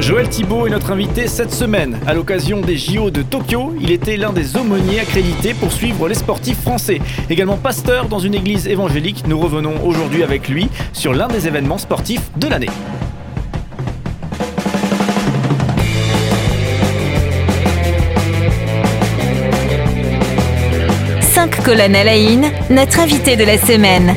Joël 0.00 0.28
Thibault 0.28 0.66
est 0.66 0.70
notre 0.70 0.90
invité 0.92 1.26
cette 1.28 1.52
semaine. 1.52 1.98
À 2.06 2.14
l'occasion 2.14 2.60
des 2.60 2.76
JO 2.76 3.10
de 3.10 3.22
Tokyo, 3.22 3.74
il 3.80 3.90
était 3.90 4.16
l'un 4.16 4.32
des 4.32 4.56
aumôniers 4.56 5.00
accrédités 5.00 5.54
pour 5.54 5.72
suivre 5.72 6.08
les 6.08 6.14
sportifs 6.14 6.60
français. 6.60 7.00
Également 7.28 7.56
pasteur 7.56 8.08
dans 8.08 8.18
une 8.18 8.34
église 8.34 8.66
évangélique, 8.66 9.24
nous 9.26 9.38
revenons 9.38 9.84
aujourd'hui 9.84 10.22
avec 10.22 10.48
lui 10.48 10.68
sur 10.92 11.12
l'un 11.14 11.28
des 11.28 11.46
événements 11.46 11.78
sportifs 11.78 12.30
de 12.36 12.48
l'année. 12.48 12.70
Colonnes 21.64 21.94
à 21.94 22.04
la 22.04 22.14
notre 22.70 23.00
invité 23.00 23.36
de 23.36 23.44
la 23.44 23.58
semaine. 23.58 24.14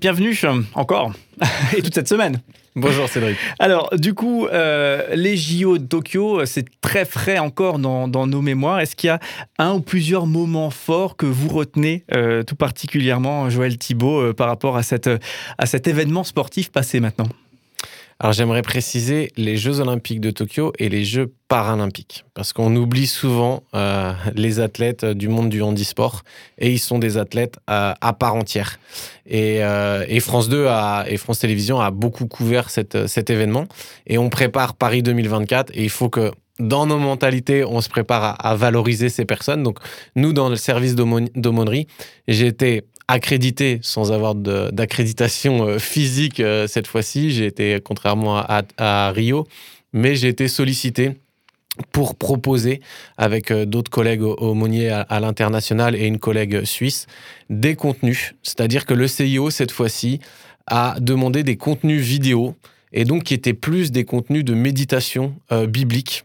Bienvenue 0.00 0.32
encore 0.74 1.12
et 1.76 1.82
toute 1.82 1.94
cette 1.94 2.06
semaine. 2.06 2.40
Bonjour 2.76 3.08
Cédric. 3.08 3.36
Alors, 3.58 3.90
du 3.96 4.14
coup, 4.14 4.46
euh, 4.46 5.14
les 5.16 5.36
JO 5.36 5.78
de 5.78 5.86
Tokyo, 5.86 6.44
c'est 6.46 6.66
très 6.80 7.04
frais 7.04 7.38
encore 7.38 7.80
dans, 7.80 8.06
nos 8.06 8.40
mémoires. 8.40 8.78
Est-ce 8.78 8.94
qu'il 8.94 9.08
y 9.08 9.10
a 9.10 9.18
un 9.58 9.74
ou 9.74 9.80
plusieurs 9.80 10.26
moments 10.26 10.70
forts 10.70 11.16
que 11.16 11.26
vous 11.26 11.48
retenez 11.48 12.04
euh, 12.14 12.44
tout 12.44 12.54
particulièrement, 12.54 13.50
Joël 13.50 13.76
Thibault, 13.76 14.20
euh, 14.20 14.32
par 14.32 14.46
rapport 14.46 14.76
à, 14.76 14.84
cette, 14.84 15.10
à 15.58 15.66
cet 15.66 15.88
événement 15.88 16.22
sportif 16.22 16.70
passé 16.70 17.00
maintenant? 17.00 17.28
Alors 18.20 18.32
j'aimerais 18.32 18.62
préciser 18.62 19.30
les 19.36 19.56
Jeux 19.56 19.78
olympiques 19.78 20.20
de 20.20 20.30
Tokyo 20.30 20.72
et 20.78 20.88
les 20.88 21.04
Jeux 21.04 21.32
paralympiques, 21.46 22.24
parce 22.34 22.52
qu'on 22.52 22.74
oublie 22.74 23.06
souvent 23.06 23.62
euh, 23.74 24.12
les 24.34 24.58
athlètes 24.58 25.04
du 25.04 25.28
monde 25.28 25.48
du 25.48 25.62
handisport, 25.62 26.22
et 26.58 26.72
ils 26.72 26.80
sont 26.80 26.98
des 26.98 27.16
athlètes 27.16 27.58
euh, 27.70 27.94
à 28.00 28.12
part 28.12 28.34
entière. 28.34 28.80
Et, 29.24 29.62
euh, 29.62 30.20
France 30.20 30.48
2 30.48 30.66
a, 30.66 31.04
et 31.06 31.16
France 31.16 31.38
Télévisions 31.38 31.80
a 31.80 31.92
beaucoup 31.92 32.26
couvert 32.26 32.70
cet 32.70 33.30
événement, 33.30 33.66
et 34.08 34.18
on 34.18 34.30
prépare 34.30 34.74
Paris 34.74 35.04
2024, 35.04 35.70
et 35.74 35.84
il 35.84 35.90
faut 35.90 36.08
que 36.08 36.32
dans 36.58 36.86
nos 36.86 36.98
mentalités, 36.98 37.64
on 37.64 37.80
se 37.80 37.88
prépare 37.88 38.24
à, 38.24 38.30
à 38.32 38.56
valoriser 38.56 39.10
ces 39.10 39.24
personnes. 39.24 39.62
Donc, 39.62 39.78
nous, 40.16 40.32
dans 40.32 40.48
le 40.48 40.56
service 40.56 40.96
d'aumônerie, 40.96 41.86
j'ai 42.26 42.48
été 42.48 42.82
accrédité 43.08 43.80
sans 43.82 44.12
avoir 44.12 44.34
d'accréditation 44.34 45.66
euh, 45.66 45.78
physique 45.78 46.40
euh, 46.40 46.66
cette 46.66 46.86
fois-ci. 46.86 47.30
J'ai 47.30 47.46
été, 47.46 47.80
contrairement 47.82 48.36
à, 48.36 49.10
Rio, 49.12 49.46
mais 49.92 50.14
j'ai 50.14 50.28
été 50.28 50.46
sollicité 50.46 51.16
pour 51.90 52.16
proposer 52.16 52.80
avec 53.16 53.50
euh, 53.50 53.64
d'autres 53.64 53.90
collègues 53.90 54.22
aumôniers 54.22 54.90
à, 54.90 55.00
à 55.00 55.20
l'international 55.20 55.96
et 55.96 56.06
une 56.06 56.18
collègue 56.18 56.64
suisse 56.64 57.06
des 57.48 57.74
contenus. 57.74 58.34
C'est-à-dire 58.42 58.84
que 58.84 58.94
le 58.94 59.08
CIO, 59.08 59.50
cette 59.50 59.72
fois-ci, 59.72 60.20
a 60.66 60.96
demandé 61.00 61.42
des 61.42 61.56
contenus 61.56 62.02
vidéo 62.02 62.54
et 62.92 63.04
donc 63.04 63.24
qui 63.24 63.34
étaient 63.34 63.54
plus 63.54 63.90
des 63.90 64.04
contenus 64.04 64.44
de 64.44 64.52
méditation 64.54 65.34
biblique. 65.66 66.24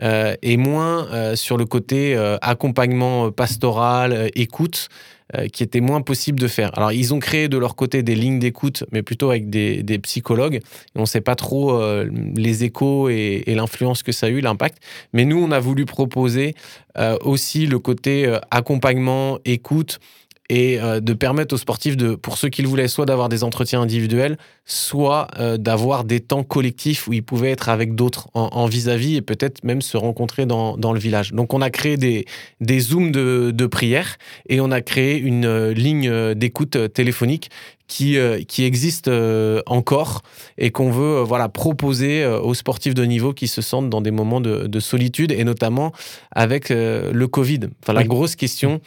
et 0.00 0.56
moins 0.56 1.34
sur 1.34 1.56
le 1.56 1.64
côté 1.64 2.16
accompagnement 2.40 3.32
pastoral, 3.32 4.30
écoute, 4.34 4.88
euh, 5.34 5.48
qui 5.48 5.62
était 5.62 5.80
moins 5.80 6.02
possible 6.02 6.38
de 6.38 6.48
faire. 6.48 6.76
Alors, 6.76 6.92
ils 6.92 7.14
ont 7.14 7.18
créé 7.18 7.48
de 7.48 7.56
leur 7.56 7.74
côté 7.74 8.02
des 8.02 8.14
lignes 8.14 8.38
d'écoute, 8.38 8.84
mais 8.92 9.02
plutôt 9.02 9.30
avec 9.30 9.48
des, 9.48 9.82
psychologues. 10.02 10.60
on 10.94 11.02
ne 11.02 11.06
sait 11.06 11.20
pas 11.20 11.36
trop 11.36 11.80
euh, 11.80 12.08
les 12.36 12.64
échos 12.64 13.08
et, 13.08 13.44
l'influence 13.46 14.02
que 14.02 14.12
ça 14.12 14.26
a 14.26 14.28
eu, 14.28 14.40
l'impact. 14.40 14.82
Mais 15.12 15.24
nous, 15.24 15.42
on 15.42 15.50
a 15.50 15.58
voulu 15.58 15.86
proposer 15.86 16.54
euh, 16.98 17.16
aussi 17.22 17.66
le 17.66 17.78
côté 17.78 18.30
accompagnement, 18.50 19.38
écoute 19.44 20.00
et 20.48 20.80
euh, 20.80 21.00
de 21.00 21.12
permettre 21.12 21.54
aux 21.54 21.58
sportifs, 21.58 21.96
de, 21.96 22.14
pour 22.14 22.36
ceux 22.36 22.48
qui 22.48 22.62
le 22.62 22.68
voulaient, 22.68 22.88
soit 22.88 23.06
d'avoir 23.06 23.28
des 23.28 23.44
entretiens 23.44 23.80
individuels, 23.80 24.36
soit 24.64 25.28
euh, 25.38 25.56
d'avoir 25.56 26.04
des 26.04 26.20
temps 26.20 26.42
collectifs 26.42 27.06
où 27.08 27.12
ils 27.12 27.22
pouvaient 27.22 27.50
être 27.50 27.68
avec 27.68 27.94
d'autres 27.94 28.28
en 28.34 28.66
vis-à-vis 28.66 29.16
et 29.16 29.22
peut-être 29.22 29.64
même 29.64 29.82
se 29.82 29.96
rencontrer 29.96 30.46
dans, 30.46 30.76
dans, 30.76 30.92
le 30.92 30.98
village. 30.98 31.32
Donc 31.32 31.54
on 31.54 31.62
a 31.62 31.70
créé 31.70 31.96
des, 31.96 32.26
des 32.60 32.80
zooms 32.80 33.12
de, 33.12 33.50
de 33.54 33.66
prière 33.66 34.16
et 34.48 34.60
on 34.60 34.70
a 34.70 34.80
créé 34.80 35.18
une 35.18 35.46
euh, 35.46 35.72
ligne 35.72 36.34
d'écoute 36.34 36.92
téléphonique 36.92 37.50
qui, 37.86 38.16
qui 38.48 38.64
existe 38.64 39.10
encore 39.66 40.22
et 40.56 40.70
qu'on 40.70 40.90
veut 40.90 41.20
voilà, 41.20 41.50
proposer 41.50 42.24
aux 42.24 42.54
sportifs 42.54 42.94
de 42.94 43.04
niveau 43.04 43.34
qui 43.34 43.48
se 43.48 43.60
sentent 43.60 43.90
dans 43.90 44.00
des 44.00 44.10
moments 44.10 44.40
de, 44.40 44.66
de 44.66 44.80
solitude 44.80 45.30
et 45.30 45.44
notamment 45.44 45.92
avec 46.30 46.70
le 46.70 47.26
Covid. 47.26 47.60
Enfin, 47.82 47.92
la 47.92 48.04
grosse 48.04 48.34
question 48.34 48.80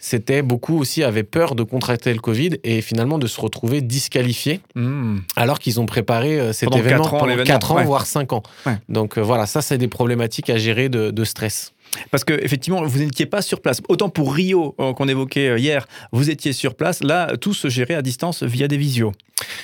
c'était 0.00 0.42
beaucoup 0.42 0.78
aussi 0.78 1.04
avaient 1.04 1.22
peur 1.22 1.54
de 1.54 1.62
contracter 1.62 2.12
le 2.12 2.20
Covid 2.20 2.58
et 2.64 2.80
finalement 2.80 3.18
de 3.18 3.26
se 3.26 3.40
retrouver 3.40 3.82
disqualifiés 3.82 4.60
hmm. 4.74 5.18
alors 5.36 5.58
qu'ils 5.58 5.78
ont 5.78 5.86
préparé 5.86 6.40
euh, 6.40 6.52
cet 6.52 6.74
événement 6.74 7.08
pendant 7.08 7.44
4 7.44 7.72
ans, 7.72 7.84
voire 7.84 8.06
5 8.06 8.32
ans. 8.32 8.42
Donc 8.88 9.18
euh, 9.18 9.20
voilà, 9.20 9.46
ça 9.46 9.62
c'est 9.62 9.78
des 9.78 9.88
problématiques 9.88 10.50
à 10.50 10.56
gérer 10.56 10.88
de 10.88 11.24
stress. 11.24 11.74
Parce 12.10 12.24
que 12.24 12.32
effectivement, 12.32 12.82
vous 12.84 12.98
n'étiez 12.98 13.26
pas 13.26 13.42
sur 13.42 13.60
place. 13.60 13.80
Autant 13.88 14.08
pour 14.08 14.34
Rio 14.34 14.74
euh, 14.80 14.92
qu'on 14.92 15.08
évoquait 15.08 15.48
euh, 15.48 15.58
hier, 15.58 15.86
vous 16.12 16.30
étiez 16.30 16.52
sur 16.52 16.74
place. 16.74 17.02
Là, 17.02 17.36
tout 17.36 17.54
se 17.54 17.68
gérait 17.68 17.94
à 17.94 18.02
distance 18.02 18.42
via 18.42 18.68
des 18.68 18.76
visios. 18.76 19.12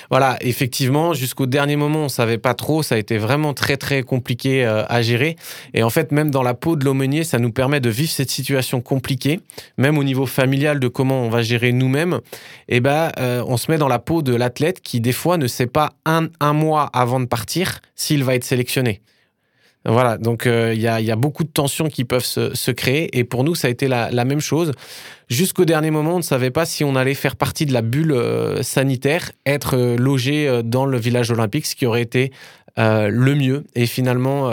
Voilà, 0.09 0.37
effectivement, 0.41 1.13
jusqu'au 1.13 1.45
dernier 1.45 1.75
moment, 1.75 2.05
on 2.05 2.09
savait 2.09 2.37
pas 2.37 2.53
trop. 2.53 2.83
Ça 2.83 2.95
a 2.95 2.97
été 2.97 3.17
vraiment 3.17 3.53
très 3.53 3.77
très 3.77 4.03
compliqué 4.03 4.65
euh, 4.65 4.83
à 4.87 5.01
gérer. 5.01 5.35
Et 5.73 5.83
en 5.83 5.89
fait, 5.89 6.11
même 6.11 6.31
dans 6.31 6.43
la 6.43 6.53
peau 6.53 6.75
de 6.75 6.83
l'aumônier, 6.83 7.23
ça 7.23 7.39
nous 7.39 7.51
permet 7.51 7.79
de 7.79 7.89
vivre 7.89 8.11
cette 8.11 8.31
situation 8.31 8.81
compliquée, 8.81 9.39
même 9.77 9.97
au 9.97 10.03
niveau 10.03 10.25
familial 10.25 10.79
de 10.79 10.87
comment 10.87 11.21
on 11.21 11.29
va 11.29 11.41
gérer 11.41 11.71
nous-mêmes. 11.71 12.19
Et 12.69 12.77
eh 12.77 12.79
ben, 12.79 13.11
on 13.47 13.57
se 13.57 13.71
met 13.71 13.77
dans 13.77 13.87
la 13.87 13.99
peau 13.99 14.21
de 14.21 14.35
l'athlète 14.35 14.81
qui 14.81 14.99
des 14.99 15.11
fois 15.11 15.37
ne 15.37 15.47
sait 15.47 15.67
pas 15.67 15.93
un, 16.05 16.27
un 16.39 16.53
mois 16.53 16.89
avant 16.93 17.19
de 17.19 17.25
partir 17.25 17.79
s'il 17.95 18.23
va 18.23 18.35
être 18.35 18.43
sélectionné. 18.43 19.01
Voilà, 19.87 20.17
donc 20.17 20.47
euh, 20.47 20.73
il 20.73 20.81
y, 20.81 20.87
a, 20.87 21.15
beaucoup 21.15 21.45
de 21.45 21.49
tensions 21.49 21.87
qui 21.87 22.03
peuvent 22.03 22.25
se, 22.25 22.71
créer 22.71 23.17
et 23.17 23.23
pour 23.23 23.45
nous, 23.45 23.55
ça 23.55 23.69
a 23.69 23.71
été 23.71 23.87
la, 23.87 24.25
même 24.25 24.41
chose. 24.41 24.73
Jusqu'au 25.29 25.63
dernier 25.63 25.91
moment, 25.91 26.15
on 26.15 26.17
ne 26.17 26.23
savait 26.23 26.51
pas 26.51 26.65
si 26.65 26.83
on 26.83 26.97
allait 26.97 27.13
faire 27.13 27.37
partie 27.37 27.65
de 27.65 27.71
la 27.71 27.81
bulle 27.81 28.11
euh, 28.11 28.61
sanitaire, 28.63 29.31
être 29.45 29.77
euh, 29.77 29.95
logé 29.95 30.61
dans 30.65 30.85
le 30.85 30.97
village 30.97 31.31
olympique, 31.31 31.65
ce 31.65 31.75
qui 31.75 31.85
aurait 31.85 32.01
été 32.01 32.31
le 32.77 33.33
mieux. 33.33 33.63
Et 33.73 33.87
finalement, 33.87 34.51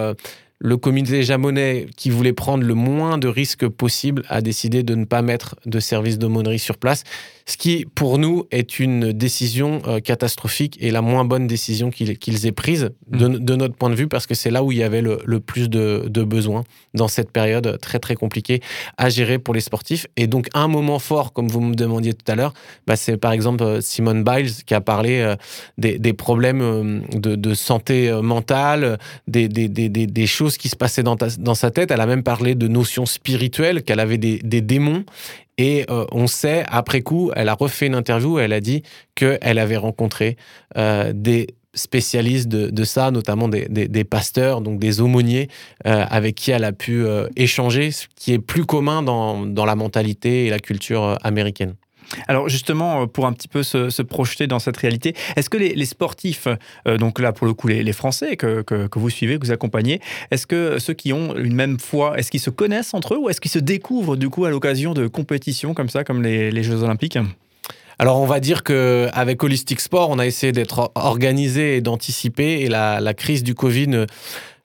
le 0.64 0.78
comité 0.78 1.22
japonais, 1.22 1.86
qui 1.94 2.08
voulait 2.08 2.32
prendre 2.32 2.64
le 2.64 2.72
moins 2.72 3.18
de 3.18 3.28
risques 3.28 3.68
possible, 3.68 4.22
a 4.30 4.40
décidé 4.40 4.82
de 4.82 4.94
ne 4.94 5.04
pas 5.04 5.20
mettre 5.20 5.56
de 5.66 5.78
service 5.78 6.18
d'aumônerie 6.18 6.58
sur 6.58 6.78
place, 6.78 7.04
ce 7.46 7.58
qui, 7.58 7.84
pour 7.94 8.16
nous, 8.18 8.46
est 8.50 8.78
une 8.78 9.12
décision 9.12 9.82
euh, 9.86 10.00
catastrophique 10.00 10.78
et 10.80 10.90
la 10.90 11.02
moins 11.02 11.26
bonne 11.26 11.46
décision 11.46 11.90
qu'ils 11.90 12.46
aient 12.46 12.52
prise 12.52 12.90
de, 13.08 13.28
mm. 13.28 13.38
de, 13.38 13.56
notre 13.56 13.74
point 13.74 13.90
de 13.90 13.94
vue, 13.94 14.08
parce 14.08 14.26
que 14.26 14.34
c'est 14.34 14.50
là 14.50 14.64
où 14.64 14.72
il 14.72 14.78
y 14.78 14.82
avait 14.82 15.02
le, 15.02 15.18
plus 15.40 15.68
de, 15.68 16.04
de, 16.08 16.22
besoins 16.22 16.64
dans 16.94 17.08
cette 17.08 17.30
période 17.30 17.78
très 17.82 17.98
très 17.98 18.14
compliquée 18.14 18.60
à 18.96 19.10
gérer 19.10 19.38
pour 19.38 19.52
les 19.52 19.60
sportifs. 19.60 20.06
Et 20.16 20.26
donc, 20.26 20.48
un 20.54 20.68
moment 20.68 20.98
fort, 20.98 21.34
comme 21.34 21.48
vous 21.48 21.60
me 21.60 21.74
demandiez 21.74 22.14
tout 22.14 22.30
à 22.32 22.34
l'heure, 22.34 22.54
bah, 22.86 22.96
c'est 22.96 23.18
par 23.18 23.32
exemple 23.32 23.62
euh, 23.62 23.80
Simone 23.82 24.24
Biles 24.24 24.64
qui 24.64 24.72
a 24.72 24.80
parlé 24.80 25.20
euh, 25.20 25.36
des, 25.76 25.98
des, 25.98 26.14
problèmes 26.14 27.02
de, 27.12 27.36
de 27.36 27.54
santé 27.54 28.10
mentale, 28.22 28.98
des, 29.28 29.48
des, 29.48 29.68
des, 29.68 30.26
choses 30.26 30.53
qui 30.58 30.68
se 30.68 30.76
passaient 30.76 31.02
dans, 31.02 31.54
sa 31.54 31.70
tête. 31.70 31.90
Elle 31.90 32.00
a 32.00 32.06
même 32.06 32.22
parlé 32.22 32.54
de 32.54 32.68
notions 32.68 33.06
spirituelles, 33.06 33.82
qu'elle 33.82 34.00
avait 34.00 34.18
des, 34.18 34.38
démons. 34.60 35.04
Et 35.58 35.84
euh, 35.90 36.04
on 36.10 36.26
sait, 36.26 36.64
après 36.68 37.02
coup, 37.02 37.30
elle 37.36 37.48
a 37.48 37.54
refait 37.54 37.86
une 37.86 37.94
interview, 37.94 38.38
elle 38.38 38.52
a 38.52 38.60
dit 38.60 38.82
qu'elle 39.14 39.58
avait 39.58 39.76
rencontré 39.76 40.36
euh, 40.76 41.12
des 41.14 41.48
spécialistes 41.74 42.48
de, 42.48 42.84
ça, 42.84 43.10
notamment 43.10 43.48
des, 43.48 44.04
pasteurs, 44.04 44.60
donc 44.60 44.78
des 44.78 45.00
aumôniers, 45.00 45.48
euh, 45.86 46.04
avec 46.08 46.36
qui 46.36 46.52
elle 46.52 46.64
a 46.64 46.72
pu 46.72 47.04
échanger, 47.36 47.90
ce 47.90 48.06
qui 48.14 48.32
est 48.32 48.38
plus 48.38 48.64
commun 48.64 49.02
dans 49.02 49.64
la 49.64 49.76
mentalité 49.76 50.46
et 50.46 50.50
la 50.50 50.60
culture 50.60 51.18
américaine. 51.22 51.74
Alors 52.28 52.48
justement, 52.48 53.02
euh, 53.02 53.06
pour 53.06 53.26
un 53.26 53.32
petit 53.32 53.48
peu 53.48 53.62
se, 53.62 54.02
projeter 54.02 54.46
dans 54.46 54.58
cette 54.58 54.76
réalité, 54.76 55.14
est-ce 55.36 55.48
que 55.48 55.56
les, 55.56 55.84
sportifs, 55.84 56.48
euh, 56.86 56.96
donc 56.98 57.18
là 57.18 57.32
pour 57.32 57.46
le 57.46 57.54
coup 57.54 57.68
les, 57.68 57.92
Français 57.92 58.36
que, 58.36 58.64
vous 58.96 59.10
suivez, 59.10 59.38
que 59.38 59.46
vous 59.46 59.52
accompagnez, 59.52 60.00
est-ce 60.30 60.46
que 60.46 60.78
ceux 60.78 60.94
qui 60.94 61.12
ont 61.12 61.36
une 61.36 61.54
même 61.54 61.78
foi, 61.78 62.18
est-ce 62.18 62.30
qu'ils 62.30 62.40
se 62.40 62.50
connaissent 62.50 62.94
entre 62.94 63.14
eux 63.14 63.18
ou 63.18 63.28
est-ce 63.28 63.40
qu'ils 63.40 63.50
se 63.50 63.58
découvrent 63.58 64.16
du 64.16 64.28
coup 64.28 64.44
à 64.44 64.50
l'occasion 64.50 64.94
de 64.94 65.06
compétitions 65.06 65.74
comme 65.74 65.88
ça, 65.88 66.04
comme 66.04 66.22
les, 66.22 66.62
Jeux 66.62 66.82
Olympiques? 66.82 67.18
Alors 67.98 68.20
on 68.20 68.26
va 68.26 68.40
dire 68.40 68.64
que 68.64 69.08
avec 69.12 69.42
Holistic 69.42 69.80
Sport, 69.80 70.10
on 70.10 70.18
a 70.18 70.26
essayé 70.26 70.52
d'être 70.52 70.90
organisé 70.96 71.76
et 71.76 71.80
d'anticiper 71.80 72.62
et 72.62 72.68
la, 72.68 73.00
la, 73.00 73.14
crise 73.14 73.44
du 73.44 73.54
Covid 73.54 74.06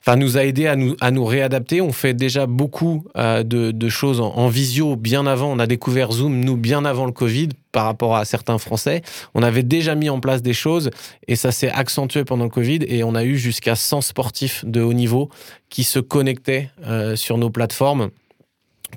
enfin, 0.02 0.16
nous 0.16 0.38
a 0.38 0.46
aidé 0.46 0.68
à 0.68 0.76
nous, 0.76 0.96
à 1.02 1.12
nous 1.12 1.26
réadapter. 1.26 1.82
On 1.82 1.92
fait 1.92 2.14
déjà 2.14 2.46
beaucoup 2.46 3.06
euh, 3.18 3.44
de, 3.44 3.90
choses 3.90 4.20
en, 4.22 4.48
visio 4.48 4.96
bien 4.96 5.26
avant. 5.26 5.52
On 5.52 5.60
a 5.60 5.68
découvert 5.68 6.12
Zoom, 6.12 6.40
nous, 6.40 6.58
bien 6.58 6.86
avant 6.86 7.06
le 7.06 7.12
Covid 7.12 7.50
par 7.72 7.86
rapport 7.86 8.16
à 8.16 8.26
certains 8.26 8.58
Français. 8.58 9.02
On 9.34 9.44
avait 9.44 9.64
déjà 9.64 9.96
mis 9.96 10.10
en 10.10 10.20
place 10.20 10.42
des 10.42 10.54
choses 10.54 10.90
et 11.28 11.36
ça 11.36 11.52
s'est 11.52 11.70
accentué 11.70 12.24
pendant 12.24 12.46
le 12.46 12.50
Covid 12.50 12.80
et 12.88 13.04
on 13.04 13.16
a 13.16 13.24
eu 13.24 13.38
jusqu'à 13.38 13.76
100 13.76 14.02
sportifs 14.02 14.66
de 14.66 14.82
haut 14.82 14.94
niveau 14.94 15.30
qui 15.70 15.84
se 15.84 16.00
connectaient 16.00 16.72
euh, 16.86 17.16
sur 17.16 17.38
nos 17.38 17.50
plateformes 17.50 18.10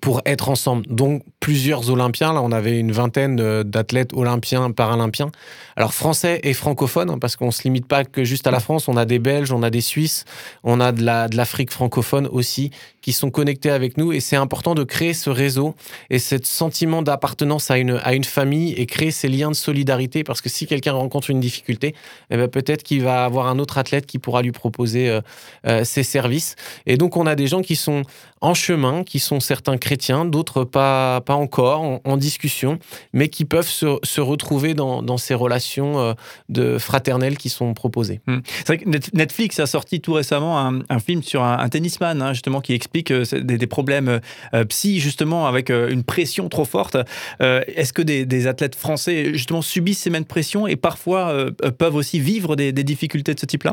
pour 0.01 0.23
être 0.25 0.49
ensemble. 0.49 0.87
Donc, 0.87 1.23
plusieurs 1.43 1.91
Olympiens. 1.91 2.33
Là, 2.33 2.41
on 2.41 2.53
avait 2.53 2.79
une 2.79 2.93
vingtaine 2.93 3.65
d'athlètes 3.65 4.13
olympiens, 4.15 4.71
paralympiens. 4.71 5.33
Alors 5.75 5.93
français 5.93 6.41
et 6.45 6.55
francophones, 6.55 7.11
hein, 7.11 7.19
parce 7.19 7.35
qu'on 7.35 7.51
se 7.51 7.65
limite 7.65 7.87
pas 7.87 8.05
que 8.05 8.23
juste 8.23 8.47
à 8.47 8.53
la 8.53 8.61
France. 8.61 8.87
On 8.87 8.97
a 8.97 9.05
des 9.05 9.19
Belges, 9.19 9.53
on 9.53 9.63
a 9.65 9.71
des 9.71 9.81
Suisses, 9.81 10.25
on 10.63 10.79
a 10.81 10.93
de 10.93 11.03
la 11.03 11.29
de 11.29 11.37
l'Afrique 11.37 11.73
francophone 11.73 12.29
aussi 12.31 12.71
qui 13.01 13.13
sont 13.13 13.31
connectés 13.31 13.71
avec 13.71 13.97
nous. 13.97 14.13
Et 14.13 14.21
c'est 14.21 14.37
important 14.37 14.77
de 14.77 14.85
créer 14.85 15.15
ce 15.15 15.31
réseau 15.31 15.75
et 16.11 16.21
ce 16.21 16.37
sentiment 16.45 17.03
d'appartenance 17.03 17.73
à 17.73 17.79
une 17.79 18.01
à 18.05 18.15
une 18.15 18.25
famille 18.25 18.73
et 18.75 18.87
créer 18.87 19.11
ces 19.11 19.29
liens 19.29 19.51
de 19.51 19.57
solidarité. 19.57 20.23
Parce 20.23 20.43
que 20.43 20.49
si 20.49 20.69
quelqu'un 20.69 20.93
rencontre 20.93 21.31
une 21.31 21.41
difficulté, 21.41 21.97
eh 22.31 22.37
ben 22.37 22.47
peut-être 22.47 22.85
qu'il 22.85 23.03
va 23.03 23.25
avoir 23.25 23.49
un 23.49 23.59
autre 23.59 23.79
athlète 23.79 24.07
qui 24.07 24.21
pourra 24.21 24.43
lui 24.43 24.53
proposer 24.53 25.09
euh, 25.09 25.21
euh, 25.67 25.83
ses 25.83 26.05
services. 26.05 26.55
Et 26.87 26.97
donc 26.97 27.17
on 27.17 27.27
a 27.27 27.35
des 27.35 27.49
gens 27.49 27.63
qui 27.63 27.75
sont 27.75 28.03
en 28.43 28.55
chemin, 28.55 29.05
qui 29.05 29.21
sont 29.21 29.41
certains 29.41 29.79
chrétiens, 29.79 30.25
d'autres 30.25 30.65
pas, 30.65 31.21
pas 31.21 31.35
encore, 31.35 32.01
en, 32.05 32.17
discussion, 32.17 32.79
mais 33.13 33.29
qui 33.29 33.45
peuvent 33.45 33.69
se, 33.69 34.21
retrouver 34.21 34.75
dans, 34.75 35.17
ces 35.17 35.35
relations 35.35 36.01
euh, 36.01 36.13
de 36.49 36.77
fraternelles 36.79 37.39
qui 37.39 37.49
sont 37.49 37.73
proposées. 37.73 38.21
Hmm. 38.27 38.39
C'est 38.45 38.67
vrai 38.67 38.79
que 38.79 39.17
Netflix 39.17 39.59
a 39.61 39.67
sorti 39.67 40.01
tout 40.01 40.13
récemment 40.13 40.59
un, 40.59 40.99
film 40.99 41.23
sur 41.23 41.43
un, 41.43 41.69
tennisman, 41.69 42.21
hein, 42.21 42.33
justement, 42.33 42.61
qui 42.61 42.75
explique 42.75 43.13
euh, 43.13 43.25
des, 43.33 43.67
problèmes 43.67 44.21
euh, 44.55 44.65
psy, 44.65 44.99
justement, 44.99 45.47
avec 45.47 45.71
une 45.71 46.03
pression 46.03 46.49
trop 46.49 46.65
forte. 46.65 46.97
Est-ce 47.41 47.93
que 47.93 48.03
des, 48.03 48.47
athlètes 48.47 48.75
français, 48.75 49.33
justement, 49.33 49.63
subissent 49.63 50.01
ces 50.01 50.11
mêmes 50.11 50.25
pressions 50.25 50.67
et 50.67 50.77
parfois 50.77 51.47
peuvent 51.79 51.95
aussi 51.95 52.19
vivre 52.19 52.57
des 52.57 52.73
difficultés 52.73 53.35
de 53.35 53.41
ce 53.41 53.47
type-là? 53.47 53.73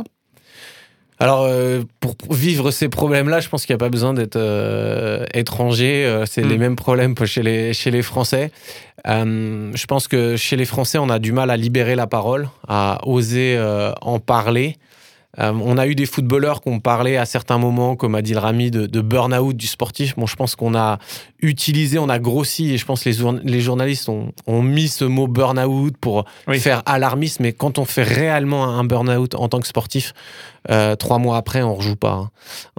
Alors, 1.22 1.44
euh, 1.44 1.82
pour 2.00 2.16
vivre 2.34 2.72
ces 2.72 2.88
problèmes-là, 2.88 3.42
je 3.42 3.50
pense 3.50 3.66
qu'il 3.66 3.74
n'y 3.74 3.80
a 3.80 3.86
pas 3.86 3.90
besoin 3.90 4.14
d'être 4.14 4.38
euh, 4.38 5.26
étranger. 5.34 6.06
Euh, 6.06 6.26
c'est 6.26 6.42
les 6.42 6.56
mm. 6.56 6.60
mêmes 6.60 6.76
problèmes 6.78 7.14
chez 7.26 7.44
les, 7.44 7.74
chez 7.74 7.92
les 7.92 8.02
Français. 8.02 8.52
je 9.06 9.86
pense 9.86 10.08
que 10.08 10.38
chez 10.38 10.56
les 10.56 10.64
Français, 10.64 10.98
on 10.98 11.10
a 11.10 11.20
du 11.20 11.34
mal 11.34 11.52
à 11.52 11.58
libérer 11.58 11.96
la 11.96 12.08
parole, 12.08 12.48
à 12.70 13.02
oser 13.06 13.60
en 14.02 14.20
parler. 14.20 14.78
On 15.38 15.78
a 15.78 15.88
eu 15.88 15.96
des 15.96 16.06
footballeurs 16.06 16.62
qui 16.62 16.70
ont 16.70 16.80
parlé 16.80 17.16
à 17.16 17.26
certains 17.26 17.58
moments, 17.58 17.96
comme 17.96 18.16
a 18.16 18.22
dit 18.22 18.34
le 18.34 18.40
Rami, 18.40 18.72
de, 18.72 18.88
de 18.88 19.02
burn-out 19.02 19.56
du 19.56 19.68
sportif. 19.68 20.16
Bon, 20.18 20.26
je 20.26 20.36
pense 20.36 20.56
qu'on 20.56 20.76
a 20.76 20.98
utilisé, 21.42 22.00
on 22.00 22.10
a 22.10 22.20
grossi, 22.20 22.74
et 22.74 22.78
je 22.78 22.86
pense 22.86 23.04
que 23.04 23.10
les, 23.10 23.42
les 23.44 23.62
journalistes 23.62 24.10
ont, 24.10 24.32
ont, 24.48 24.62
mis 24.62 24.88
ce 24.88 25.06
mot 25.06 25.28
burn-out 25.28 25.96
pour 25.98 26.26
faire 26.54 26.82
alarmisme. 26.86 27.44
Mais 27.44 27.54
quand 27.54 27.78
on 27.78 27.86
fait 27.86 28.04
réellement 28.04 28.66
un 28.66 28.84
burn-out 28.84 29.36
en 29.36 29.48
tant 29.48 29.60
que 29.60 29.68
sportif, 29.68 30.14
euh, 30.70 30.96
trois 30.96 31.20
mois 31.20 31.38
après, 31.38 31.62
on 31.62 31.76
rejoue 31.76 31.96
pas. 31.96 32.12
Hein. 32.12 32.30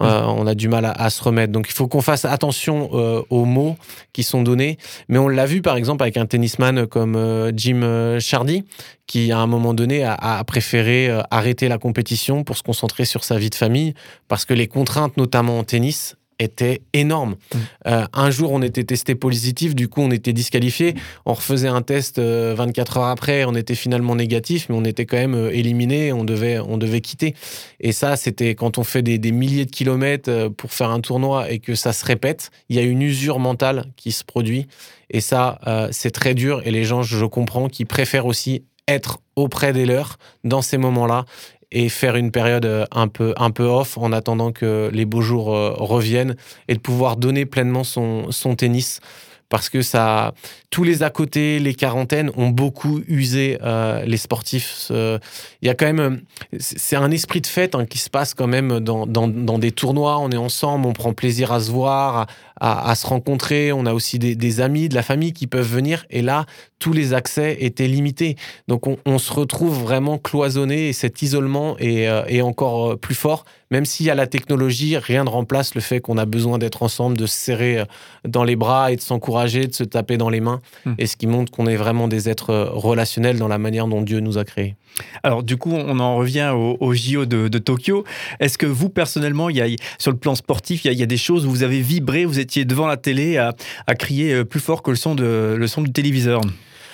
Euh, 0.03 0.23
on 0.27 0.47
a 0.47 0.55
du 0.55 0.69
mal 0.69 0.93
à, 0.95 1.11
se 1.11 1.23
remettre. 1.23 1.53
Donc 1.53 1.67
il 1.69 1.73
faut 1.73 1.89
qu'on 1.89 2.03
fasse 2.03 2.25
attention 2.25 2.91
euh, 2.93 3.23
aux 3.31 3.45
mots 3.45 3.77
qui 4.13 4.23
sont 4.23 4.43
donnés. 4.43 4.79
Mais 5.09 5.19
on 5.19 5.29
l'a 5.29 5.47
vu 5.47 5.63
par 5.63 5.77
exemple 5.77 6.03
avec 6.03 6.17
un 6.17 6.27
tennisman 6.27 6.87
comme 6.87 7.51
Jim 7.55 8.19
Chardy, 8.21 8.65
qui 9.11 9.33
à 9.33 9.39
un 9.39 9.49
moment 9.49 9.75
donné 9.75 10.05
a, 10.05 10.15
a 10.15 10.45
préféré 10.45 11.11
arrêter 11.33 11.69
la 11.69 11.79
compétition 11.79 12.45
pour 12.45 12.57
se 12.57 12.63
concentrer 12.63 13.05
sur 13.05 13.25
sa 13.25 13.39
vie 13.39 13.51
de 13.51 13.57
famille, 13.57 13.95
parce 14.29 14.45
que 14.45 14.55
les 14.55 14.69
contraintes, 14.69 15.17
notamment 15.17 15.59
en 15.59 15.65
tennis, 15.65 16.15
était 16.41 16.81
énorme. 16.93 17.37
Mm. 17.55 17.59
Euh, 17.87 18.07
un 18.13 18.31
jour, 18.31 18.51
on 18.53 18.63
était 18.63 18.85
testé 18.85 19.15
positif, 19.15 19.75
du 19.75 19.89
coup, 19.89 20.01
on 20.01 20.11
était 20.11 20.33
disqualifié. 20.33 20.95
On 21.27 21.35
refaisait 21.35 21.69
un 21.69 21.83
test 21.83 22.19
24 22.19 22.97
euh, 22.97 23.01
heures 23.01 23.07
après, 23.07 23.45
on 23.45 23.55
était 23.55 23.75
finalement 23.75 24.17
négatif, 24.17 24.67
mais 24.69 24.75
on 24.75 24.85
était 24.85 25.07
quand 25.07 25.19
même 25.19 25.35
euh, 25.35 25.51
éliminé, 25.51 26.13
on 26.13 26.25
devait, 26.25 26.59
on 26.59 26.79
devait 26.79 27.01
quitter. 27.01 27.35
Et 27.79 27.93
ça, 27.93 28.17
c'était 28.17 28.55
quand 28.55 28.79
on 28.79 28.85
fait 28.85 29.03
des, 29.03 29.19
des, 29.19 29.33
milliers 29.33 29.67
de 29.67 29.71
kilomètres 29.71 30.49
pour 30.57 30.73
faire 30.73 30.91
un 30.91 31.01
tournoi 31.01 31.51
et 31.51 31.59
que 31.59 31.75
ça 31.75 31.93
se 31.93 32.05
répète, 32.05 32.51
il 32.69 32.77
y 32.77 32.79
a 32.79 32.83
une 32.83 33.03
usure 33.03 33.39
mentale 33.39 33.85
qui 33.97 34.13
se 34.13 34.25
produit. 34.25 34.67
Et 35.11 35.21
ça, 35.21 35.59
c'est 35.91 36.13
très 36.13 36.35
dur. 36.35 36.63
Et 36.65 36.71
les 36.71 36.85
gens, 36.85 37.03
je 37.03 37.25
comprends, 37.25 37.69
qui 37.69 37.85
préfèrent 37.85 38.27
aussi 38.27 38.63
être 38.91 39.19
auprès 39.37 39.73
des 39.73 39.87
leurs 39.87 40.19
dans 40.45 40.63
ces 40.63 40.79
moments-là 40.79 41.25
et 41.73 41.89
faire 41.89 42.17
une 42.17 42.31
période 42.31 42.67
euh, 42.67 42.85
un 42.91 43.09
peu, 43.09 43.33
un 43.37 43.51
peu 43.51 43.65
off 43.65 43.97
en 43.97 44.13
attendant 44.13 44.53
que 44.53 44.91
les 44.93 45.05
beaux 45.05 45.23
jours 45.23 45.55
euh, 45.55 45.73
reviennent 45.77 46.37
et 46.69 46.75
de 46.75 46.81
pouvoir 46.81 47.17
donner 47.17 47.47
pleinement 47.47 47.85
son, 47.85 48.31
son 48.33 48.57
tennis 48.57 49.01
parce 49.49 49.69
que 49.69 49.83
ça, 49.83 50.33
tous 50.71 50.85
les 50.85 51.03
à 51.03 51.11
côté, 51.11 51.59
les 51.59 51.75
quarantaines 51.75 52.31
ont 52.37 52.51
beaucoup 52.51 53.01
usé 53.09 53.59
euh, 53.63 54.05
les 54.05 54.17
sportifs. 54.17 54.87
Il 54.91 55.67
y 55.67 55.69
a 55.69 55.75
quand 55.75 55.93
même, 55.93 56.21
c'est 56.61 56.95
un 56.95 57.11
esprit 57.11 57.41
de 57.41 57.49
fête 57.49 57.75
hein, 57.75 57.85
qui 57.85 57.99
se 57.99 58.09
passe 58.11 58.33
quand 58.33 58.47
même 58.47 58.79
dans, 58.79 59.07
dans, 59.07 59.27
dans, 59.27 59.59
des 59.59 59.73
tournois. 59.73 60.21
On 60.21 60.31
est 60.31 60.37
ensemble, 60.37 60.87
on 60.87 60.93
prend 60.93 61.13
plaisir 61.15 61.51
à 61.51 61.59
se 61.59 61.73
voir, 61.73 62.17
à, 62.19 62.27
se 62.61 63.07
rencontrer. 63.07 63.73
On 63.73 63.87
a 63.87 63.95
aussi 63.95 64.19
des, 64.19 64.61
amis, 64.61 64.89
de 64.89 64.95
la 64.95 65.03
famille 65.03 65.33
qui 65.33 65.47
peuvent 65.47 65.67
venir. 65.67 66.05
Et 66.11 66.23
là, 66.23 66.47
tous 66.79 66.93
les 66.93 67.15
accès 67.15 67.59
étaient 67.61 67.87
limités. 67.87 68.37
Donc 68.67 68.87
on, 68.87 69.19
se 69.19 69.33
retrouve 69.33 69.83
vraiment 69.83 70.19
cloisonné 70.19 70.89
et 70.89 70.93
cet 70.93 71.21
isolement 71.21 71.77
est, 71.79 72.09
euh, 72.09 72.25
est 72.27 72.41
encore 72.41 72.93
euh, 72.93 72.97
plus 72.97 73.15
fort. 73.15 73.45
Même 73.71 73.85
s'il 73.85 74.07
y 74.07 74.11
a 74.11 74.15
la 74.15 74.27
technologie, 74.27 74.97
rien 74.97 75.25
ne 75.25 75.29
remplace 75.29 75.75
le 75.75 75.83
fait 75.83 76.01
qu'on 76.01 76.17
a 76.17 76.25
besoin 76.25 76.59
d'être 76.59 76.83
ensemble, 76.83 77.19
de 77.19 77.27
se 77.27 77.37
serrer 77.37 77.81
euh, 77.81 77.85
dans 78.27 78.45
les 78.45 78.57
bras 78.57 78.91
et 78.91 78.97
de 78.97 79.01
s'encourager, 79.03 79.67
de 79.67 79.75
se 79.75 79.85
taper 79.85 80.17
dans 80.17 80.31
les 80.31 80.41
mains. 80.41 80.61
Hmm. 80.87 80.95
Et 80.99 81.07
ce 81.07 81.17
qui 81.17 81.27
montre 81.27 81.53
qu'on 81.53 81.67
est 81.67 81.77
vraiment 81.77 82.09
des 82.09 82.31
êtres 82.31 82.55
relationnels 82.73 83.39
dans 83.39 83.49
la 83.49 83.59
manière 83.59 83.87
dont 83.87 84.01
Dieu 84.01 84.21
nous 84.21 84.39
a 84.39 84.45
créés. 84.45 84.75
Alors 85.23 85.43
du 85.43 85.57
coup, 85.57 85.73
on 85.73 85.99
en 86.01 86.17
revient 86.17 86.53
au, 86.55 86.95
JO 86.95 87.27
de, 87.27 87.59
Tokyo. 87.59 88.05
Est-ce 88.41 88.59
que 88.59 88.67
vous, 88.67 88.89
personnellement, 88.89 89.49
il 89.49 89.57
y 89.57 89.63
a, 89.63 89.67
sur 89.99 90.11
le 90.11 90.17
plan 90.17 90.35
sportif, 90.35 90.85
il 90.85 90.93
y, 90.93 91.03
a, 91.03 91.07
des 91.07 91.17
choses 91.17 91.47
où 91.47 91.51
vous 91.51 91.63
avez 91.63 91.81
vibré, 91.81 92.25
vous 92.25 92.39
étiez 92.51 92.65
devant 92.65 92.89
la 92.89 92.97
télé 92.97 93.37
à, 93.37 93.55
crier 93.95 94.33
euh, 94.33 94.45
plus 94.45 94.59
fort 94.59 94.83
que 94.83 94.91
le 94.91 94.97
son, 94.97 95.15
de, 95.15 95.55
le 95.57 95.67
son 95.69 95.83
du 95.83 95.93
téléviseur 95.93 96.41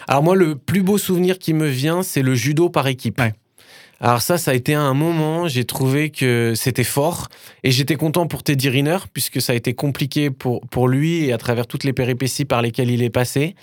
Alors 0.06 0.22
moi, 0.22 0.36
le 0.36 0.54
plus 0.54 0.82
beau 0.82 0.98
souvenir 0.98 1.38
qui 1.38 1.54
me 1.54 1.66
vient, 1.66 2.02
c'est 2.02 2.20
le 2.20 2.34
judo 2.34 2.68
par 2.68 2.86
équipe. 2.86 3.22
Alors 3.98 4.20
ça, 4.20 4.36
ça 4.36 4.50
a 4.50 4.54
été 4.54 4.74
un 4.74 4.92
moment, 4.92 5.48
j'ai 5.48 5.64
trouvé 5.64 6.10
que 6.10 6.52
c'était 6.54 6.84
fort 6.84 7.28
et 7.64 7.70
j'étais 7.70 7.94
content 7.94 8.26
pour 8.26 8.42
Teddy 8.42 8.68
Riner 8.68 8.98
puisque 9.14 9.40
ça 9.40 9.54
a 9.54 9.56
été 9.56 9.72
compliqué 9.72 10.30
pour, 10.30 10.60
pour 10.68 10.86
lui 10.88 11.24
et 11.24 11.32
à 11.32 11.38
travers 11.38 11.66
toutes 11.66 11.84
les 11.84 11.94
péripéties 11.94 12.44
par 12.44 12.60
lesquelles 12.60 12.90
il 12.90 13.02
est 13.02 13.08
passé. 13.08 13.54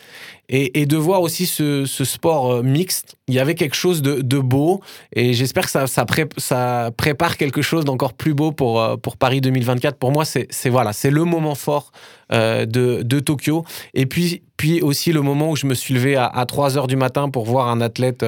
Et, 0.56 0.86
de 0.86 0.98
voir 0.98 1.24
aussi 1.24 1.48
ce, 1.48 1.84
sport 1.86 2.52
euh, 2.52 2.62
mixte, 2.62 3.16
il 3.28 3.34
y 3.34 3.40
avait 3.40 3.56
quelque 3.56 3.76
chose 3.76 4.04
de, 4.04 4.40
beau 4.40 4.82
et 5.16 5.34
j'espère 5.34 5.66
que 5.66 5.72
ça, 5.72 6.92
prépare 6.96 7.38
quelque 7.38 7.64
chose 7.64 7.86
d'encore 7.86 8.14
plus 8.14 8.36
beau 8.36 8.52
pour, 8.52 8.80
euh, 8.80 8.96
Paris 9.18 9.42
2024. 9.42 9.98
Pour 9.98 10.12
moi, 10.12 10.26
c'est 10.26 11.10
le 11.10 11.24
moment 11.24 11.56
fort 11.56 11.92
euh, 12.32 12.68
de, 12.68 13.20
Tokyo. 13.20 13.66
Et 13.96 14.06
puis, 14.06 14.44
aussi 14.82 15.12
le 15.12 15.22
moment 15.22 15.50
où 15.50 15.56
je 15.56 15.66
me 15.66 15.74
suis 15.74 15.94
levé 15.94 16.16
à, 16.16 16.46
3 16.48 16.78
heures 16.78 16.88
du 16.88 16.96
matin 16.96 17.30
pour 17.30 17.46
voir 17.46 17.68
un 17.68 17.82
athlète 17.82 18.26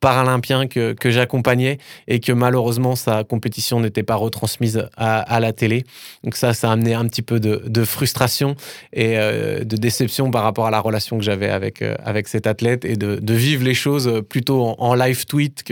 paralympien 0.00 0.66
que, 0.66 0.94
j'accompagnais 1.04 1.78
et 2.08 2.20
que 2.20 2.32
malheureusement 2.32 2.96
sa 2.96 3.22
compétition 3.22 3.80
n'était 3.80 4.02
pas 4.02 4.14
retransmise 4.14 4.88
à, 4.96 5.40
la 5.40 5.52
télé. 5.52 5.84
Donc 6.22 6.36
ça, 6.36 6.54
ça 6.54 6.70
a 6.70 6.72
amené 6.72 6.94
un 6.94 7.06
petit 7.06 7.20
peu 7.20 7.38
de, 7.38 7.84
frustration 7.84 8.54
et 8.94 9.16
de 9.16 9.76
déception 9.76 10.30
par 10.30 10.42
rapport 10.42 10.66
à 10.66 10.70
la 10.70 10.80
relation 10.80 11.18
que 11.18 11.24
j'avais 11.24 11.50
avec, 11.50 11.63
avec 12.04 12.28
cet 12.28 12.46
athlète 12.46 12.84
et 12.84 12.96
de, 12.96 13.16
de, 13.16 13.34
vivre 13.34 13.64
les 13.64 13.74
choses 13.74 14.22
plutôt 14.28 14.74
en, 14.78 14.94
live 14.94 15.26
tweet 15.26 15.64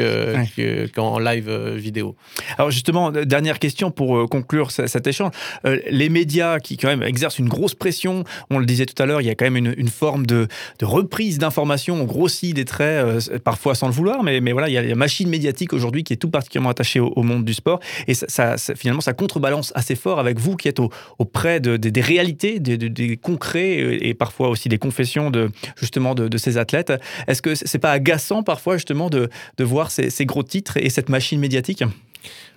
qu'en 0.94 1.18
live 1.18 1.50
vidéo. 1.76 2.16
Alors 2.58 2.70
justement, 2.70 3.10
dernière 3.10 3.58
question 3.58 3.90
pour 3.90 4.28
conclure 4.28 4.70
cet 4.70 5.06
échange. 5.06 5.32
les 5.64 6.08
médias 6.08 6.58
qui 6.58 6.76
quand 6.76 6.88
même 6.88 7.02
exercent 7.02 7.38
une 7.38 7.48
grosse 7.48 7.74
pression. 7.74 8.24
On 8.50 8.58
le 8.58 8.66
disait 8.66 8.86
tout 8.86 9.00
à 9.02 9.06
l'heure, 9.06 9.20
il 9.20 9.26
y 9.26 9.30
a 9.30 9.34
quand 9.34 9.48
même 9.48 9.56
une, 9.56 9.88
forme 9.88 10.26
de, 10.26 10.48
reprise 10.82 11.38
d'informations. 11.38 12.00
On 12.00 12.04
grossit 12.04 12.54
des 12.54 12.64
traits, 12.64 13.04
euh, 13.30 13.38
parfois 13.38 13.74
sans 13.74 13.86
le 13.86 13.92
vouloir, 13.92 14.22
mais, 14.22 14.40
mais 14.40 14.52
voilà, 14.52 14.68
il 14.68 14.72
y 14.72 14.78
a 14.78 14.82
la 14.82 14.94
machine 14.94 15.28
médiatique 15.28 15.72
aujourd'hui 15.72 16.04
qui 16.04 16.12
est 16.12 16.16
tout 16.16 16.30
particulièrement 16.30 16.70
attachée 16.70 17.00
au, 17.00 17.22
monde 17.22 17.44
du 17.44 17.54
sport. 17.54 17.80
Et 18.08 18.14
ça, 18.14 18.56
finalement, 18.76 19.00
ça 19.00 19.12
contrebalance 19.12 19.72
assez 19.74 19.94
fort 19.94 20.18
avec 20.18 20.38
vous 20.38 20.56
qui 20.56 20.68
êtes 20.68 20.80
auprès 21.18 21.60
de, 21.60 21.76
des 21.76 22.00
réalités, 22.00 22.58
des, 22.58 23.16
concrets 23.16 23.98
et 24.00 24.14
parfois 24.14 24.48
aussi 24.48 24.68
des 24.68 24.78
confessions 24.78 25.30
de, 25.30 25.50
justement 25.76 26.14
de, 26.14 26.38
ces 26.38 26.58
athlètes. 26.58 26.92
Est-ce 27.26 27.42
que 27.42 27.54
c'est 27.54 27.78
pas 27.78 27.92
agaçant 27.92 28.42
parfois 28.42 28.76
justement 28.76 29.10
de, 29.10 29.28
voir 29.60 29.90
ces, 29.90 30.10
ces 30.10 30.26
gros 30.26 30.42
titres 30.42 30.76
et 30.76 30.90
cette 30.90 31.08
machine 31.08 31.38
médiatique? 31.38 31.84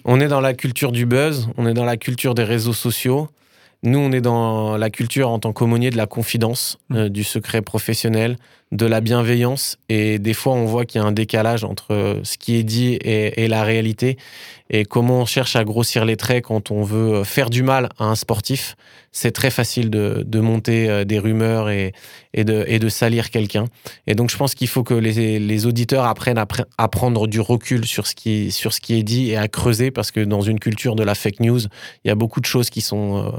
On 0.03 0.19
est 0.19 0.27
dans 0.27 0.41
la 0.41 0.53
culture 0.53 0.91
du 0.91 1.05
buzz, 1.05 1.49
on 1.57 1.65
est 1.65 1.73
dans 1.73 1.85
la 1.85 1.97
culture 1.97 2.35
des 2.35 2.43
réseaux 2.43 2.73
sociaux. 2.73 3.29
Nous, 3.83 3.99
on 3.99 4.11
est 4.11 4.21
dans 4.21 4.77
la 4.77 4.89
culture 4.89 5.29
en 5.29 5.39
tant 5.39 5.53
qu'aumônier 5.53 5.89
de 5.89 5.97
la 5.97 6.07
confidence, 6.07 6.79
mmh. 6.89 6.95
euh, 6.95 7.09
du 7.09 7.23
secret 7.23 7.61
professionnel, 7.61 8.37
de 8.71 8.85
la 8.85 8.99
bienveillance. 9.01 9.77
Et 9.89 10.19
des 10.19 10.33
fois, 10.33 10.53
on 10.53 10.65
voit 10.65 10.85
qu'il 10.85 10.99
y 10.99 11.03
a 11.03 11.07
un 11.07 11.11
décalage 11.11 11.63
entre 11.63 11.93
euh, 11.93 12.19
ce 12.23 12.37
qui 12.37 12.55
est 12.55 12.63
dit 12.63 12.97
et, 13.01 13.47
la 13.47 13.63
réalité. 13.63 14.17
Et 14.69 14.85
comment 14.85 15.21
on 15.21 15.25
cherche 15.25 15.55
à 15.55 15.63
grossir 15.63 16.03
les 16.03 16.17
traits 16.17 16.43
quand 16.45 16.71
on 16.71 16.83
veut 16.83 17.13
euh, 17.13 17.23
faire 17.23 17.49
du 17.49 17.63
mal 17.63 17.89
à 17.99 18.05
un 18.05 18.15
sportif. 18.15 18.75
C'est 19.11 19.31
très 19.31 19.49
facile 19.49 19.89
de, 19.89 20.39
monter 20.41 21.05
des 21.05 21.19
rumeurs 21.19 21.69
et, 21.69 21.93
de, 22.33 22.89
salir 22.89 23.29
quelqu'un. 23.29 23.65
Et 24.07 24.15
donc, 24.15 24.29
je 24.29 24.35
pense 24.35 24.55
qu'il 24.55 24.67
faut 24.67 24.83
que 24.83 24.93
les, 24.93 25.65
auditeurs 25.65 26.03
apprennent 26.03 26.37
à, 26.37 26.87
prendre 26.89 27.27
du 27.27 27.39
recul 27.39 27.85
sur 27.85 28.07
ce, 28.07 28.15
qui, 28.15 28.51
sur 28.51 28.73
ce 28.73 28.81
qui 28.81 28.95
est 28.95 29.03
dit 29.03 29.29
et 29.29 29.37
à 29.37 29.47
creuser 29.47 29.89
parce 29.89 30.11
que 30.11 30.19
dans 30.19 30.41
une 30.41 30.59
culture 30.59 30.97
de 30.97 31.03
la 31.03 31.15
fake 31.15 31.39
news, 31.39 31.61
il 32.03 32.09
y 32.09 32.11
a 32.11 32.15
beaucoup 32.15 32.41
de 32.41 32.45
choses 32.45 32.69
qui 32.69 32.81
sont 32.81 33.31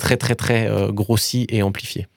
très 0.00 0.16
très 0.16 0.34
très 0.34 0.66
euh, 0.66 0.90
grossi 0.90 1.46
et 1.50 1.62
amplifié. 1.62 2.08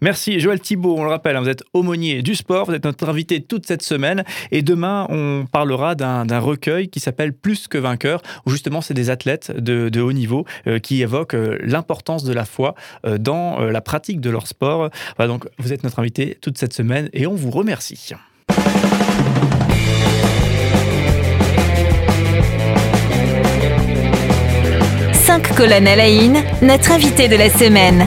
Merci 0.00 0.40
Joël 0.40 0.60
Thibault, 0.60 0.96
on 0.98 1.04
le 1.04 1.10
rappelle, 1.10 1.36
hein, 1.36 1.40
vous 1.40 1.48
êtes 1.48 1.64
aumônier 1.72 2.22
du 2.22 2.34
sport, 2.34 2.66
vous 2.66 2.74
êtes 2.74 2.84
notre 2.84 3.08
invité 3.08 3.40
toute 3.40 3.66
cette 3.66 3.82
semaine 3.82 4.24
et 4.50 4.62
demain 4.62 5.06
on 5.08 5.46
parlera 5.50 5.94
d'un 5.94 6.38
recueil 6.38 6.88
qui 6.88 7.00
s'appelle 7.00 7.32
Plus 7.32 7.68
que 7.68 7.78
vainqueur, 7.78 8.22
où 8.46 8.50
justement 8.50 8.80
c'est 8.80 8.94
des 8.94 9.10
athlètes 9.10 9.52
de, 9.56 10.00
haut 10.00 10.12
niveau 10.12 10.44
euh, 10.66 10.78
qui 10.78 11.02
évoquent 11.02 11.34
euh, 11.34 11.58
l'importance 11.60 12.24
de 12.24 12.32
la 12.32 12.44
foi 12.44 12.74
euh, 13.06 13.18
dans 13.18 13.60
la 13.60 13.80
pratique 13.80 14.20
de 14.20 14.30
leur 14.30 14.46
sport. 14.46 14.90
Donc 15.18 15.46
vous 15.58 15.72
êtes 15.72 15.84
notre 15.84 15.98
invité 15.98 16.36
toute 16.40 16.58
cette 16.58 16.72
semaine 16.72 17.08
et 17.12 17.26
on 17.26 17.34
vous 17.34 17.50
remercie. 17.50 18.12
Cinq 25.12 25.54
colonnes 25.54 25.86
à 25.86 25.96
la 25.96 26.08
notre 26.62 26.92
invité 26.92 27.28
de 27.28 27.36
la 27.36 27.48
semaine. 27.48 28.06